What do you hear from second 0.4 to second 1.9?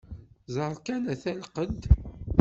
Ẓer kan ata lqedd!